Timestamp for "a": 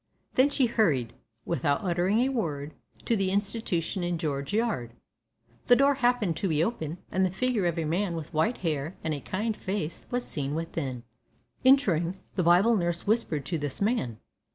2.21-2.29, 7.77-7.85, 9.13-9.21